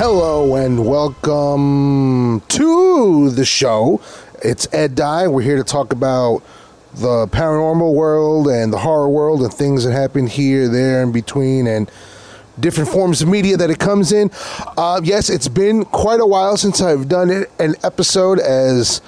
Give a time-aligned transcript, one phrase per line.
[0.00, 4.00] Hello and welcome to the show.
[4.44, 5.26] It's Ed Dye.
[5.26, 6.44] We're here to talk about
[6.94, 11.66] the paranormal world and the horror world and things that happen here, there, and between,
[11.66, 11.90] and
[12.60, 14.30] different forms of media that it comes in.
[14.76, 19.00] Uh, yes, it's been quite a while since I've done an episode as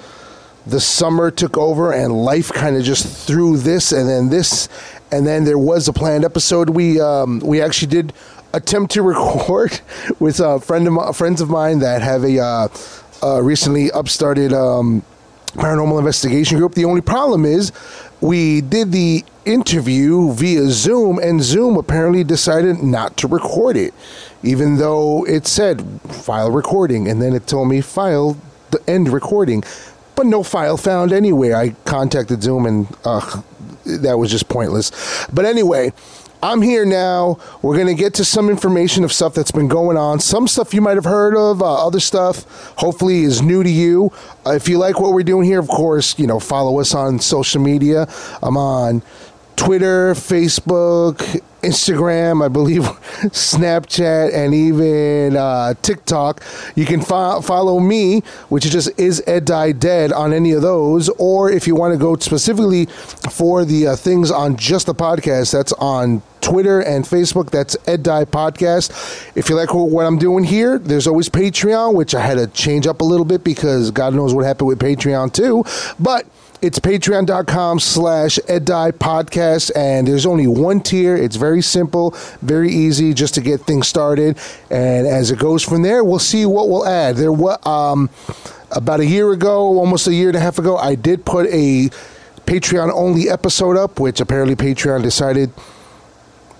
[0.67, 4.67] the summer took over and life kind of just threw this and then this
[5.11, 8.13] and then there was a planned episode we um, we actually did
[8.53, 9.79] attempt to record
[10.19, 12.67] with a friend of my, friends of mine that have a uh,
[13.23, 15.03] uh, recently upstarted um,
[15.53, 16.73] paranormal investigation group.
[16.73, 17.71] The only problem is
[18.21, 23.93] we did the interview via Zoom, and Zoom apparently decided not to record it,
[24.43, 28.37] even though it said file recording, and then it told me file
[28.69, 29.63] the end recording,
[30.15, 31.55] but no file found anywhere.
[31.55, 33.41] I contacted Zoom, and uh,
[33.85, 34.91] that was just pointless.
[35.33, 35.93] But anyway.
[36.43, 37.37] I'm here now.
[37.61, 40.19] We're going to get to some information of stuff that's been going on.
[40.19, 44.11] Some stuff you might have heard of, uh, other stuff hopefully is new to you.
[44.43, 47.19] Uh, if you like what we're doing here, of course, you know, follow us on
[47.19, 48.07] social media.
[48.41, 49.03] I'm on
[49.55, 56.43] Twitter, Facebook, Instagram, I believe, Snapchat, and even uh, TikTok.
[56.75, 60.61] You can fo- follow me, which is just is Ed Die Dead on any of
[60.61, 62.85] those, or if you want to go specifically
[63.29, 67.51] for the uh, things on just the podcast, that's on Twitter and Facebook.
[67.51, 69.31] That's Ed Die Podcast.
[69.35, 72.87] If you like what I'm doing here, there's always Patreon, which I had to change
[72.87, 75.63] up a little bit because God knows what happened with Patreon too,
[75.99, 76.25] but.
[76.61, 81.15] It's patreon.com slash podcast, and there's only one tier.
[81.15, 82.11] It's very simple,
[82.43, 84.37] very easy just to get things started.
[84.69, 87.15] And as it goes from there, we'll see what we'll add.
[87.15, 88.11] There was um,
[88.69, 91.89] about a year ago, almost a year and a half ago, I did put a
[92.45, 95.51] Patreon only episode up, which apparently Patreon decided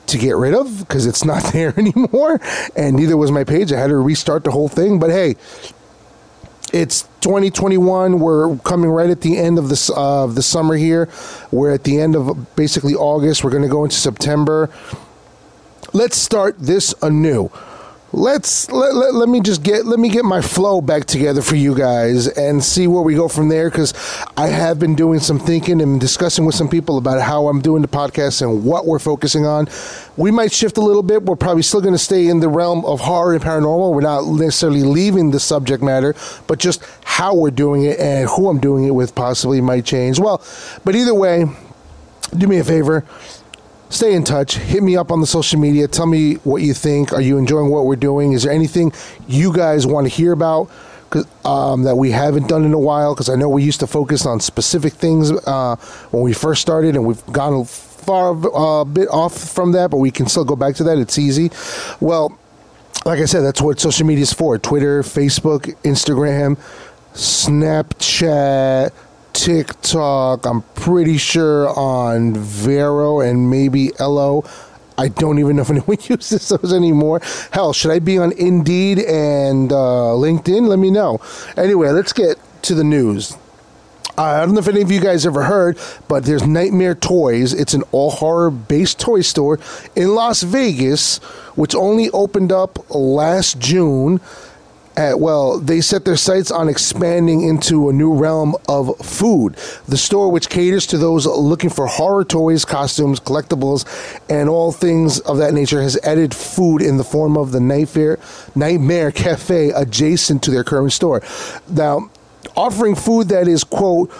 [0.07, 2.41] to get rid of because it's not there anymore.
[2.75, 3.71] And neither was my page.
[3.71, 4.97] I had to restart the whole thing.
[4.97, 5.35] But hey,
[6.73, 8.19] it's 2021.
[8.19, 11.09] We're coming right at the end of this uh, of the summer here.
[11.51, 13.43] We're at the end of basically August.
[13.43, 14.69] We're going to go into September.
[15.93, 17.51] Let's start this anew
[18.13, 21.55] let's let, let, let, me just get let me get my flow back together for
[21.55, 23.93] you guys and see where we go from there because
[24.35, 27.81] i have been doing some thinking and discussing with some people about how i'm doing
[27.81, 29.67] the podcast and what we're focusing on.
[30.17, 31.23] We might shift a little bit.
[31.23, 33.93] We're probably still going to stay in the realm of horror and paranormal.
[33.93, 36.15] We're not necessarily leaving the subject matter
[36.47, 40.19] but just how we're doing it and who i'm doing it with possibly might change.
[40.19, 40.43] Well
[40.83, 41.45] but either way
[42.37, 43.05] do me a favor
[43.91, 44.55] stay in touch.
[44.55, 45.87] Hit me up on the social media.
[45.87, 47.13] Tell me what you think.
[47.13, 48.33] Are you enjoying what we're doing?
[48.33, 48.91] Is there anything
[49.27, 50.71] you guys want to hear about
[51.45, 53.13] um, that we haven't done in a while?
[53.13, 55.75] Because I know we used to focus on specific things uh,
[56.09, 59.97] when we first started, and we've gone far a uh, bit off from that, but
[59.97, 60.97] we can still go back to that.
[60.97, 61.51] It's easy.
[61.99, 62.37] Well,
[63.05, 66.57] like I said, that's what social media is for Twitter, Facebook, Instagram,
[67.13, 68.91] Snapchat
[69.33, 70.45] TikTok.
[70.45, 74.43] I'm pretty sure on Vero and maybe Ello.
[74.97, 77.21] I don't even know if anyone uses those anymore.
[77.51, 80.67] Hell, should I be on Indeed and uh, LinkedIn?
[80.67, 81.19] Let me know.
[81.57, 83.35] Anyway, let's get to the news.
[84.17, 87.53] I don't know if any of you guys ever heard, but there's Nightmare Toys.
[87.53, 89.57] It's an all horror based toy store
[89.95, 91.17] in Las Vegas,
[91.55, 94.19] which only opened up last June
[94.97, 99.55] at, well, they set their sights on expanding into a new realm of food.
[99.87, 103.85] The store, which caters to those looking for horror toys, costumes, collectibles,
[104.29, 108.19] and all things of that nature, has added food in the form of the Nightmare,
[108.55, 111.21] Nightmare Cafe adjacent to their current store.
[111.69, 112.09] Now,
[112.55, 114.11] offering food that is, quote,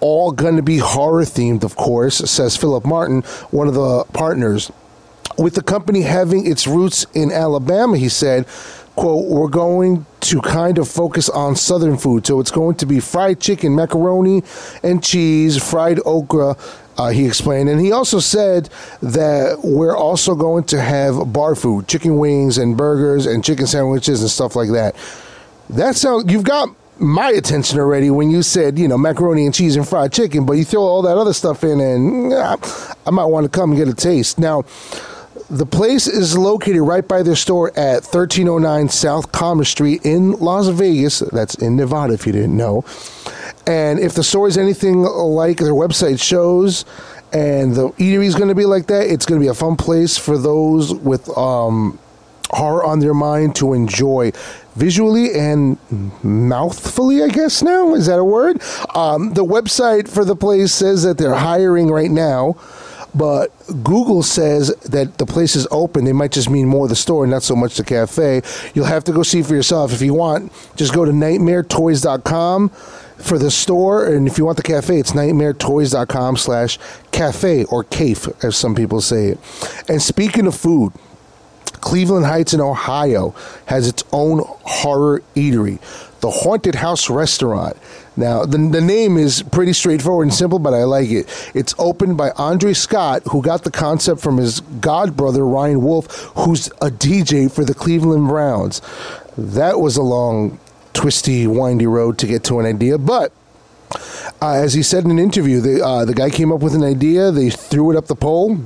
[0.00, 4.70] all going to be horror themed, of course, says Philip Martin, one of the partners.
[5.36, 8.46] With the company having its roots in Alabama, he said,
[8.98, 12.26] quote, we're going to kind of focus on southern food.
[12.26, 14.42] So it's going to be fried chicken, macaroni
[14.82, 16.56] and cheese, fried okra,
[16.96, 17.68] uh, he explained.
[17.68, 18.70] And he also said
[19.00, 24.20] that we're also going to have bar food, chicken wings and burgers and chicken sandwiches
[24.20, 24.96] and stuff like that.
[25.70, 26.68] That sounds, you've got
[26.98, 30.54] my attention already when you said, you know, macaroni and cheese and fried chicken, but
[30.54, 33.86] you throw all that other stuff in and I might want to come and get
[33.86, 34.40] a taste.
[34.40, 34.64] Now,
[35.50, 40.68] the place is located right by their store at 1309 South Commerce Street in Las
[40.68, 41.20] Vegas.
[41.20, 42.84] That's in Nevada, if you didn't know.
[43.66, 46.84] And if the store is anything like their website shows,
[47.32, 49.76] and the eatery is going to be like that, it's going to be a fun
[49.76, 51.98] place for those with um,
[52.50, 54.32] horror on their mind to enjoy
[54.76, 55.78] visually and
[56.22, 57.94] mouthfully, I guess now.
[57.94, 58.62] Is that a word?
[58.94, 62.56] Um, the website for the place says that they're hiring right now
[63.14, 63.52] but
[63.82, 66.04] Google says that the place is open.
[66.04, 68.42] They might just mean more the store, and not so much the cafe.
[68.74, 69.92] You'll have to go see for yourself.
[69.92, 74.62] If you want, just go to nightmaretoys.com for the store, and if you want the
[74.62, 76.78] cafe, it's nightmaretoys.com slash
[77.10, 79.38] cafe or cafe, as some people say it.
[79.88, 80.92] And speaking of food,
[81.78, 83.34] Cleveland Heights in Ohio
[83.66, 85.78] has its own horror eatery,
[86.20, 87.76] the Haunted House Restaurant.
[88.16, 91.52] Now, the, the name is pretty straightforward and simple, but I like it.
[91.54, 96.12] It's opened by Andre Scott, who got the concept from his god brother, Ryan Wolf,
[96.34, 98.82] who's a DJ for the Cleveland Browns.
[99.36, 100.58] That was a long,
[100.94, 103.32] twisty, windy road to get to an idea, but
[104.42, 106.82] uh, as he said in an interview, the, uh, the guy came up with an
[106.82, 108.58] idea, they threw it up the pole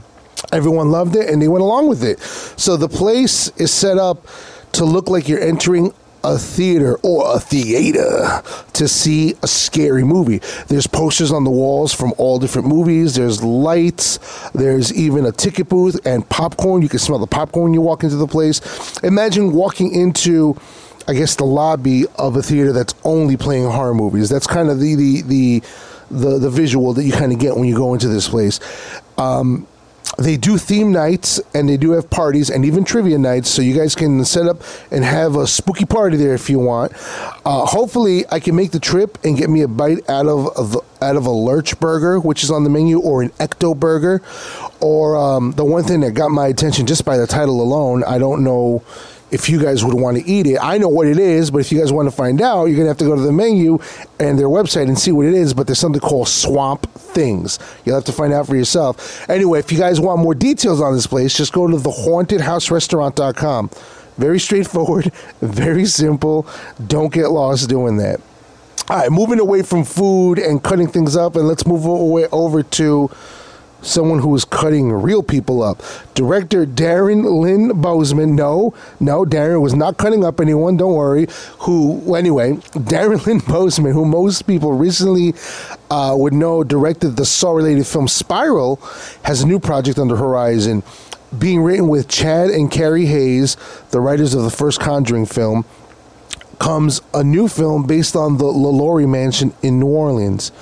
[0.51, 2.21] Everyone loved it and they went along with it.
[2.21, 4.27] So the place is set up
[4.73, 5.93] to look like you're entering
[6.25, 8.43] a theater or a theater
[8.73, 10.39] to see a scary movie.
[10.69, 13.15] There's posters on the walls from all different movies.
[13.15, 14.19] There's lights.
[14.51, 16.83] There's even a ticket booth and popcorn.
[16.83, 18.61] You can smell the popcorn when you walk into the place.
[19.03, 20.57] Imagine walking into,
[21.09, 24.29] I guess, the lobby of a theater that's only playing horror movies.
[24.29, 25.63] That's kind of the the the
[26.11, 28.61] the, the visual that you kind of get when you go into this place.
[29.17, 29.67] Um,
[30.19, 33.77] they do theme nights and they do have parties and even trivia nights so you
[33.77, 34.59] guys can set up
[34.91, 36.93] and have a spooky party there if you want.
[37.45, 41.17] Uh, hopefully i can make the trip and get me a bite out of, out
[41.17, 44.23] of a lurch burger which is on the menu or an ecto burger
[44.81, 48.19] or um, the one thing that got my attention just by the title alone i
[48.19, 48.83] don't know
[49.33, 50.59] if you guys would want to eat it.
[50.61, 52.85] I know what it is, but if you guys want to find out, you're going
[52.85, 53.79] to have to go to the menu
[54.21, 55.55] and their website and see what it is.
[55.55, 57.59] But there's something called Swamp Things.
[57.85, 59.29] You'll have to find out for yourself.
[59.31, 63.71] Anyway, if you guys want more details on this place, just go to thehauntedhouserestaurant.com.
[64.19, 66.47] Very straightforward, very simple.
[66.87, 68.21] Don't get lost doing that.
[68.91, 72.63] All right, moving away from food and cutting things up, and let's move away over
[72.63, 73.11] to
[73.83, 75.83] someone who was cutting real people up.
[76.15, 81.27] Director Darren Lynn Bousman, no, no, Darren was not cutting up anyone, don't worry.
[81.61, 85.35] Who, anyway, Darren Lynn Bousman, who most people recently
[85.91, 88.77] uh, would know directed the Saw related film Spiral,
[89.25, 90.83] has a new project on the horizon.
[91.37, 93.57] Being written with Chad and Carey Hayes,
[93.91, 95.65] the writers of the first Conjuring film,
[96.59, 100.53] comes a new film based on the LaLaurie Mansion in New Orleans.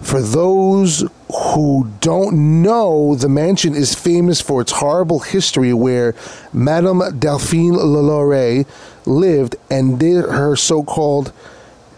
[0.00, 6.14] For those who don't know, the mansion is famous for its horrible history where
[6.52, 8.64] Madame Delphine LaLaurie
[9.06, 11.32] lived and did her so called,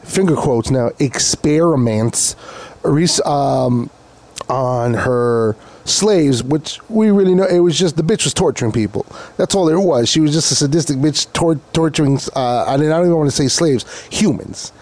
[0.02, 2.36] finger quotes now, experiments
[3.26, 3.90] um,
[4.48, 9.04] on her slaves, which we really know it was just the bitch was torturing people.
[9.36, 10.08] That's all there was.
[10.08, 13.30] She was just a sadistic bitch tor- torturing, uh, I, mean, I don't even want
[13.30, 14.72] to say slaves, humans.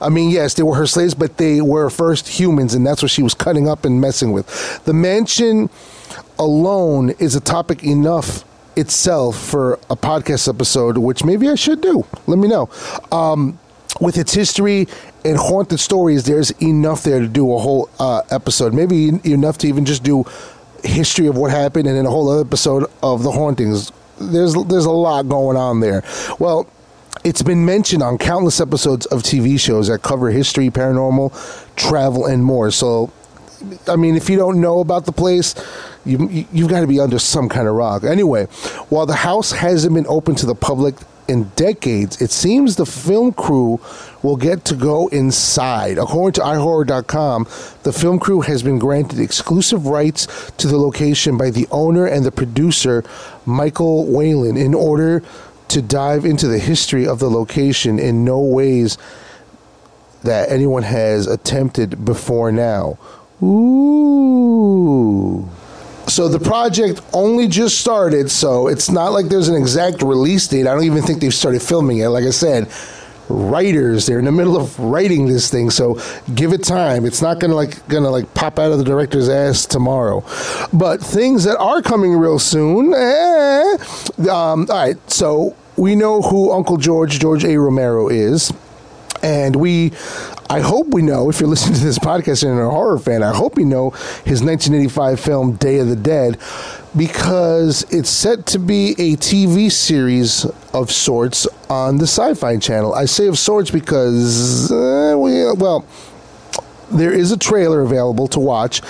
[0.00, 3.10] I mean, yes, they were her slaves, but they were first humans, and that's what
[3.10, 4.84] she was cutting up and messing with.
[4.84, 5.70] The mansion
[6.38, 8.44] alone is a topic enough
[8.76, 12.04] itself for a podcast episode, which maybe I should do.
[12.26, 12.68] Let me know.
[13.10, 13.58] Um,
[14.00, 14.86] with its history
[15.24, 18.74] and haunted stories, there's enough there to do a whole uh, episode.
[18.74, 20.24] Maybe enough to even just do
[20.84, 23.90] history of what happened and then a whole episode of the hauntings.
[24.20, 26.02] There's there's a lot going on there.
[26.38, 26.66] Well,
[27.26, 32.44] it's been mentioned on countless episodes of TV shows that cover history, paranormal, travel, and
[32.44, 32.70] more.
[32.70, 33.12] So,
[33.88, 35.56] I mean, if you don't know about the place,
[36.04, 38.04] you, you've got to be under some kind of rock.
[38.04, 38.44] Anyway,
[38.90, 40.94] while the house hasn't been open to the public
[41.26, 43.80] in decades, it seems the film crew
[44.22, 45.98] will get to go inside.
[45.98, 47.44] According to iHorror.com,
[47.82, 50.28] the film crew has been granted exclusive rights
[50.58, 53.02] to the location by the owner and the producer,
[53.44, 55.24] Michael Whalen, in order
[55.68, 58.98] to dive into the history of the location in no ways
[60.22, 62.98] that anyone has attempted before now.
[63.42, 65.48] Ooh.
[66.08, 70.66] So the project only just started, so it's not like there's an exact release date.
[70.66, 72.08] I don't even think they've started filming it.
[72.08, 72.70] Like I said,
[73.28, 74.06] writers.
[74.06, 76.00] They're in the middle of writing this thing so
[76.34, 77.04] give it time.
[77.04, 80.24] It's not gonna like gonna like pop out of the director's ass tomorrow.
[80.72, 83.76] But things that are coming real soon eh,
[84.30, 87.58] um, all right so we know who uncle george george a.
[87.58, 88.52] Romero is
[89.22, 89.92] and we
[90.48, 93.22] I hope we know if you're listening to this podcast and you're a horror fan,
[93.22, 93.90] I hope you know
[94.24, 96.38] his 1985 film Day of the Dead
[96.96, 102.94] because it's set to be a TV series of sorts on the Syfy Channel.
[102.94, 105.84] I say of sorts because uh, we well
[106.92, 108.80] there is a trailer available to watch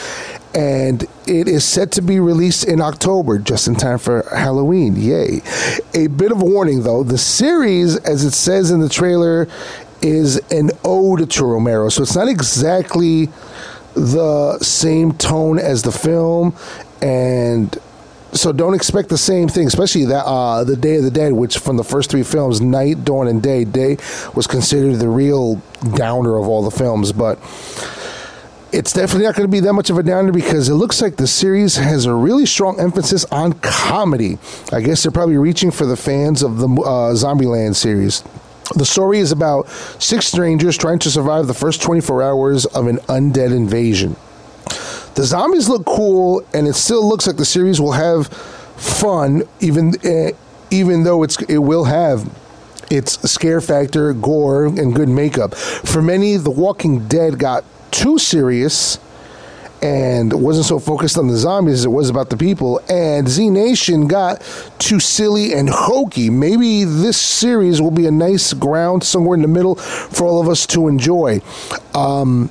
[0.54, 4.96] and it is set to be released in October, just in time for Halloween.
[4.96, 5.42] Yay.
[5.94, 9.48] A bit of a warning though the series, as it says in the trailer,
[10.02, 11.88] is an ode to Romero.
[11.88, 13.28] So it's not exactly
[13.94, 16.54] the same tone as the film,
[17.00, 17.78] and
[18.32, 21.58] so don't expect the same thing, especially that uh, the Day of the Dead, which
[21.58, 23.96] from the first three films, Night, Dawn, and Day, Day
[24.34, 25.62] was considered the real
[25.94, 27.38] downer of all the films, but
[28.72, 31.16] it's definitely not going to be that much of a downer because it looks like
[31.16, 34.38] the series has a really strong emphasis on comedy.
[34.72, 38.22] I guess they're probably reaching for the fans of the uh, Zombieland series.
[38.74, 42.96] The story is about six strangers trying to survive the first 24 hours of an
[43.08, 44.16] undead invasion.
[45.14, 48.26] The zombies look cool, and it still looks like the series will have
[48.76, 50.32] fun, even uh,
[50.70, 52.28] even though it's it will have
[52.90, 55.54] its scare factor, gore, and good makeup.
[55.54, 58.98] For many, The Walking Dead got too serious
[59.86, 62.80] and wasn't so focused on the zombies as it was about the people.
[62.88, 64.42] And Z Nation got
[64.78, 66.28] too silly and hokey.
[66.28, 70.48] Maybe this series will be a nice ground somewhere in the middle for all of
[70.48, 71.40] us to enjoy.
[71.94, 72.50] Um,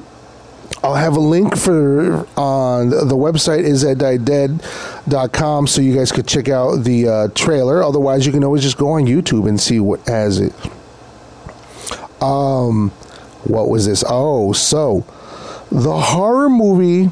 [0.82, 6.28] I'll have a link for on the website is at dead.com so you guys could
[6.28, 7.84] check out the uh, trailer.
[7.84, 10.54] Otherwise, you can always just go on YouTube and see what has it.
[12.22, 12.92] Um,
[13.44, 14.04] what was this?
[14.08, 15.06] Oh, so
[15.72, 17.12] the horror movie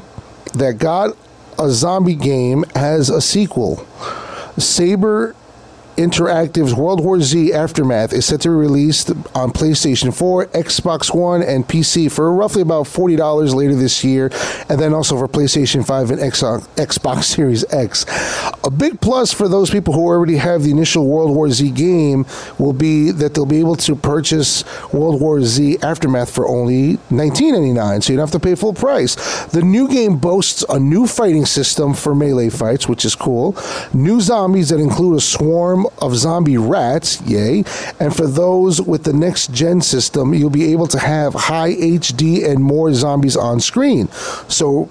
[0.54, 1.16] that got
[1.58, 3.86] a zombie game has a sequel.
[4.58, 5.34] Saber
[5.96, 11.40] Interactive's World War Z Aftermath is set to be released on PlayStation 4, Xbox One,
[11.40, 14.30] and PC for roughly about $40 later this year,
[14.68, 18.06] and then also for PlayStation 5 and Xbox Series X.
[18.64, 22.26] A big plus for those people who already have the initial World War Z game
[22.58, 28.02] will be that they'll be able to purchase World War Z Aftermath for only $19.99,
[28.02, 29.14] so you don't have to pay full price.
[29.46, 33.56] The new game boasts a new fighting system for melee fights, which is cool,
[33.92, 37.64] new zombies that include a swarm of zombie rats, yay.
[38.00, 42.48] And for those with the next gen system, you'll be able to have high HD
[42.48, 44.08] and more zombies on screen.
[44.48, 44.88] So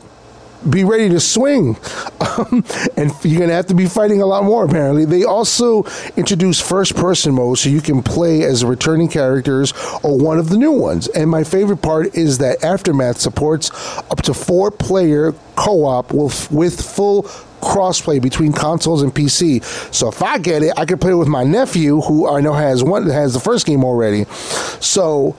[0.70, 1.78] be ready to swing.
[2.22, 2.64] Um,
[2.98, 5.06] and you're going to have to be fighting a lot more, apparently.
[5.06, 5.84] They also
[6.16, 9.74] introduced first person mode so you can play as returning characters
[10.04, 11.08] or one of the new ones.
[11.10, 13.72] And my favorite part is that Aftermath supports
[14.10, 17.24] up to four player co op with, with full
[17.64, 19.64] crossplay between consoles and PC.
[19.94, 22.54] So if I get it, I can play it with my nephew, who I know
[22.54, 24.26] has one has the first game already.
[24.80, 25.36] So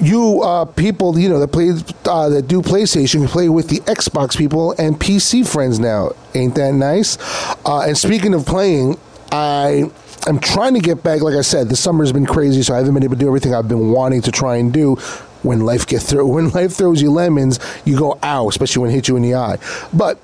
[0.00, 1.70] you uh, people, you know, that play
[2.04, 6.12] uh, that do PlayStation can play with the Xbox people and PC friends now.
[6.34, 7.18] Ain't that nice?
[7.64, 8.98] Uh, and speaking of playing,
[9.32, 9.90] I
[10.26, 11.22] am trying to get back.
[11.22, 13.54] Like I said, the summer's been crazy, so I haven't been able to do everything
[13.54, 14.96] I've been wanting to try and do.
[15.42, 18.94] When life gets through, when life throws you lemons, you go ow, especially when it
[18.94, 19.58] hits you in the eye.
[19.92, 20.18] But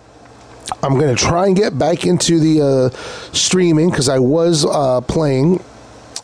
[0.82, 2.96] I'm going to try and get back into the uh,
[3.34, 5.62] streaming because I was uh, playing.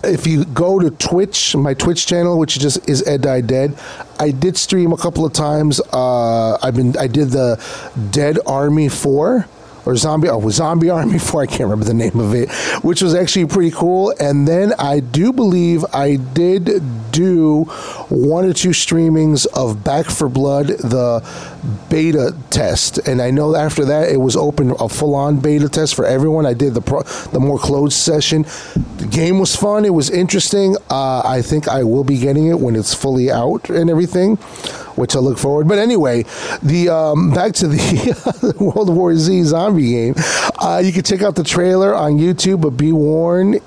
[0.05, 3.77] If you go to Twitch, my Twitch channel, which just is Ed Die Dead,
[4.21, 5.81] I did stream a couple of times.
[5.93, 7.63] Uh, I've been I did the
[8.11, 9.49] Dead Army Four
[9.87, 12.51] or Zombie oh Zombie Army 4 I can't remember the name of it
[12.83, 14.15] which was actually pretty cool.
[14.21, 17.65] And then I do believe I did do
[18.09, 21.27] one or two streamings of Back 4 Blood the
[21.89, 22.99] beta test.
[22.99, 26.47] And I know after that it was open a full on beta test for everyone.
[26.47, 28.43] I did the pro, the more closed session.
[28.99, 29.85] The game was fun.
[29.85, 30.77] It was interesting.
[30.91, 34.39] Uh, I think I will be getting it when it's fully out and everything
[34.97, 35.69] which I look forward.
[35.69, 36.25] But anyway,
[36.63, 40.15] the um, back to the World War Z zombie game.
[40.59, 43.61] Uh, you can check out the trailer on YouTube, but be warned.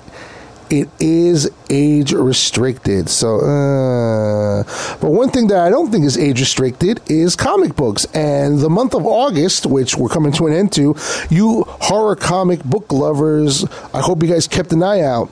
[0.70, 3.08] It is age restricted.
[3.08, 4.62] So, uh,
[5.00, 8.04] but one thing that I don't think is age restricted is comic books.
[8.14, 10.94] And the month of August, which we're coming to an end to,
[11.28, 15.28] you horror comic book lovers, I hope you guys kept an eye out.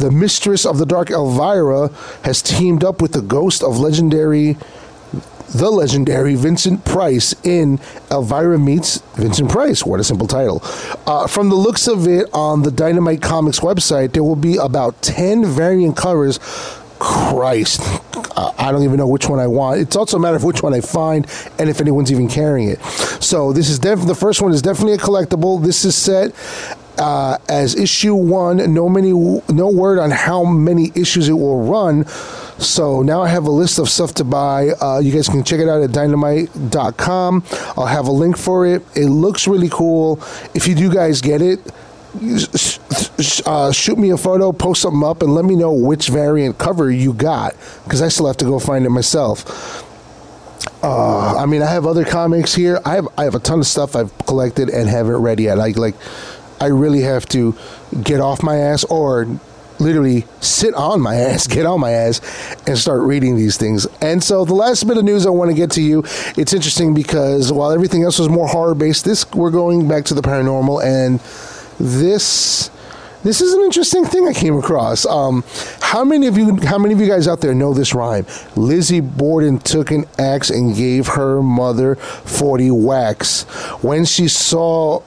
[0.00, 1.88] The Mistress of the Dark Elvira
[2.22, 4.58] has teamed up with the ghost of legendary
[5.52, 7.78] the legendary Vincent Price in
[8.10, 9.84] Elvira Meets Vincent Price.
[9.84, 10.62] What a simple title.
[11.06, 15.00] Uh, from the looks of it on the Dynamite Comics website, there will be about
[15.02, 16.38] 10 variant covers.
[16.98, 17.82] Christ,
[18.34, 19.80] I don't even know which one I want.
[19.80, 21.26] It's also a matter of which one I find
[21.58, 22.82] and if anyone's even carrying it.
[23.20, 25.62] So this is definitely the first one is definitely a collectible.
[25.62, 26.32] This is set
[26.98, 28.72] uh, as issue one.
[28.72, 32.04] No many, no word on how many issues it will run.
[32.58, 34.70] So now I have a list of stuff to buy.
[34.70, 37.44] Uh, you guys can check it out at dynamite.com.
[37.76, 38.82] I'll have a link for it.
[38.96, 40.20] It looks really cool.
[40.54, 41.60] If you do guys get it,
[43.46, 46.90] uh, shoot me a photo, post something up, and let me know which variant cover
[46.90, 49.82] you got because I still have to go find it myself.
[50.82, 52.78] Uh, I mean, I have other comics here.
[52.84, 55.58] I have I have a ton of stuff I've collected and haven't read yet.
[55.58, 55.96] Like like,
[56.60, 57.56] I really have to
[58.02, 59.26] get off my ass or
[59.84, 62.20] literally sit on my ass, get on my ass,
[62.66, 63.86] and start reading these things.
[64.00, 66.02] And so, the last bit of news I want to get to you,
[66.36, 70.14] it's interesting because while everything else was more horror based, this we're going back to
[70.14, 71.20] the paranormal, and
[71.78, 72.70] this
[73.24, 75.06] this is an interesting thing I came across.
[75.06, 75.44] Um,
[75.80, 78.26] how many of you, how many of you guys out there know this rhyme?
[78.54, 83.44] Lizzie Borden took an axe and gave her mother forty whacks.
[83.82, 85.00] When she saw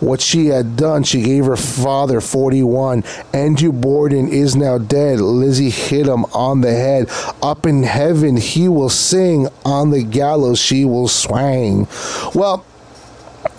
[0.00, 3.04] what she had done, she gave her father 41.
[3.32, 5.20] Andrew Borden is now dead.
[5.20, 7.08] Lizzie hit him on the head.
[7.42, 9.48] Up in heaven, he will sing.
[9.64, 11.88] On the gallows, she will swing.
[12.34, 12.64] Well,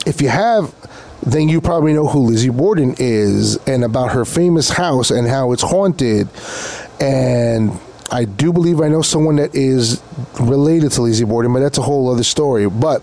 [0.05, 0.73] if you have
[1.25, 5.53] then you probably know who Lizzie Borden is and about her famous house and how
[5.53, 6.29] it's haunted.
[6.99, 7.79] And
[8.11, 10.01] I do believe I know someone that is
[10.39, 12.69] related to Lizzie Borden, but that's a whole other story.
[12.69, 13.01] But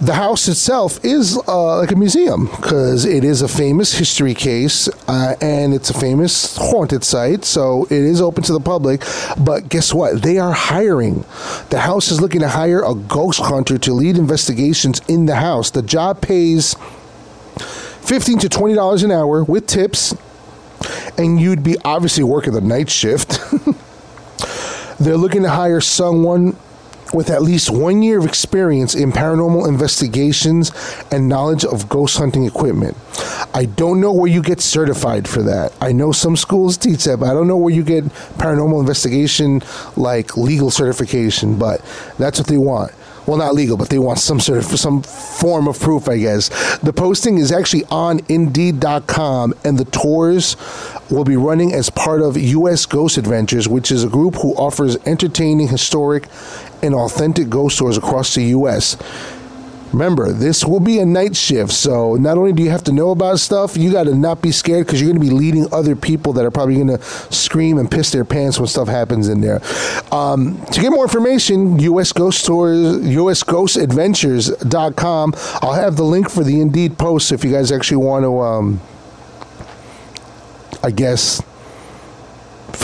[0.00, 4.88] the house itself is uh, like a museum because it is a famous history case
[5.08, 9.02] uh, and it's a famous haunted site, so it is open to the public.
[9.38, 10.22] But guess what?
[10.22, 11.24] They are hiring.
[11.70, 15.70] The house is looking to hire a ghost hunter to lead investigations in the house.
[15.70, 16.74] The job pays
[18.02, 20.14] fifteen to twenty dollars an hour with tips,
[21.16, 23.38] and you'd be obviously working the night shift.
[25.00, 26.56] They're looking to hire someone
[27.12, 30.72] with at least one year of experience in paranormal investigations
[31.10, 32.96] and knowledge of ghost hunting equipment.
[33.54, 35.72] I don't know where you get certified for that.
[35.80, 38.04] I know some schools teach that, but I don't know where you get
[38.38, 39.62] paranormal investigation
[39.96, 41.80] like legal certification, but
[42.18, 42.92] that's what they want
[43.26, 46.78] well, not legal, but they want some sort of some form of proof, I guess.
[46.78, 50.56] The posting is actually on Indeed.com, and the tours
[51.10, 52.86] will be running as part of U.S.
[52.86, 56.28] Ghost Adventures, which is a group who offers entertaining, historic,
[56.82, 58.96] and authentic ghost tours across the U.S.
[59.92, 63.10] Remember, this will be a night shift, so not only do you have to know
[63.10, 65.96] about stuff, you got to not be scared because you're going to be leading other
[65.96, 67.00] people that are probably going to
[67.32, 69.62] scream and piss their pants when stuff happens in there.
[70.12, 75.34] Um, to get more information, US Ghost Tours, USGhostAdventures.com.
[75.62, 78.80] I'll have the link for the Indeed post if you guys actually want to, um,
[80.82, 81.40] I guess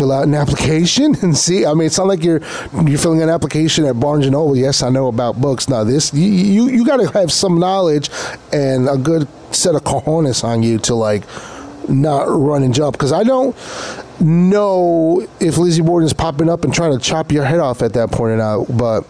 [0.03, 1.65] fill out an application and see.
[1.65, 2.41] I mean, it's not like you're
[2.85, 4.57] you're filling an application at Barnes and Noble.
[4.57, 5.69] Yes, I know about books.
[5.69, 8.11] Now this you you, you got to have some knowledge
[8.53, 11.23] and a good set of cojones on you to like
[11.89, 13.57] not run and jump because I don't
[14.21, 17.93] know if Lizzie Borden is popping up and trying to chop your head off at
[17.95, 19.05] that point or not, but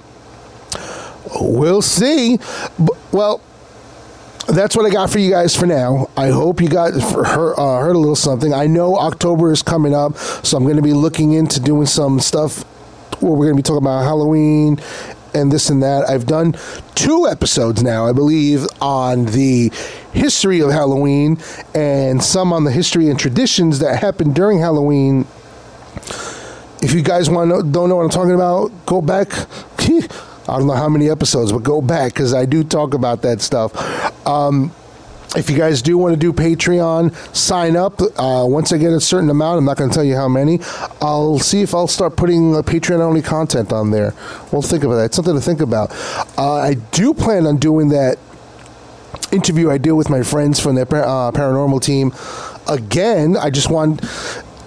[1.41, 2.39] we'll see.
[3.13, 3.41] Well
[4.49, 6.09] that's what I got for you guys for now.
[6.17, 8.53] I hope you got heard, uh, heard a little something.
[8.53, 12.19] I know October is coming up, so I'm going to be looking into doing some
[12.21, 12.63] stuff
[13.23, 14.79] where we're going to be talking about Halloween
[15.35, 16.09] and this and that.
[16.09, 16.57] I've done
[16.95, 19.71] two episodes now, I believe, on the
[20.13, 21.39] history of Halloween
[21.75, 25.27] and some on the history and traditions that happened during Halloween.
[26.83, 29.31] If you guys want to don't know what I'm talking about, go back.
[30.49, 33.41] I don't know how many episodes, but go back because I do talk about that
[33.41, 33.75] stuff.
[34.27, 34.73] Um,
[35.35, 38.01] if you guys do want to do Patreon, sign up.
[38.01, 40.61] Uh, once I get a certain amount, I'm not going to tell you how many.
[41.01, 44.15] I'll see if I'll start putting Patreon only content on there.
[44.53, 45.07] We'll think about that.
[45.07, 45.91] It's something to think about.
[46.37, 48.19] Uh, I do plan on doing that
[49.31, 52.13] interview I did with my friends from the uh, paranormal team.
[52.69, 54.03] Again, I just want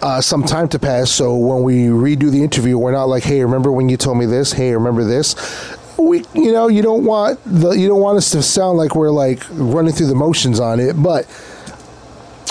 [0.06, 1.10] uh, some time to pass.
[1.10, 4.28] So when we redo the interview, we're not like, "Hey, remember when you told me
[4.28, 4.54] this?
[4.54, 5.36] Hey, remember this?"
[5.98, 9.10] We, you know, you don't want the you don't want us to sound like we're
[9.10, 11.26] like running through the motions on it, but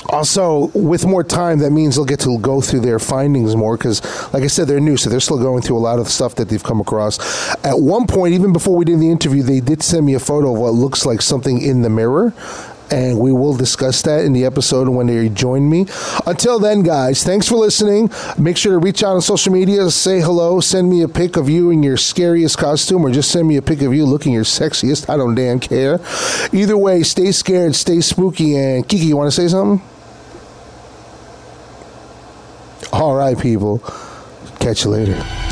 [0.09, 4.03] also with more time that means they'll get to go through their findings more because
[4.35, 6.35] like i said they're new so they're still going through a lot of the stuff
[6.35, 7.19] that they've come across
[7.64, 10.53] at one point even before we did the interview they did send me a photo
[10.53, 12.35] of what looks like something in the mirror
[12.90, 15.87] and we will discuss that in the episode when they join me.
[16.27, 18.11] Until then, guys, thanks for listening.
[18.38, 21.49] Make sure to reach out on social media, say hello, send me a pic of
[21.49, 24.44] you in your scariest costume, or just send me a pic of you looking your
[24.44, 25.09] sexiest.
[25.09, 26.01] I don't damn care.
[26.53, 29.87] Either way, stay scared, stay spooky, and Kiki, you want to say something?
[32.92, 33.79] All right, people.
[34.61, 35.43] Catch you later.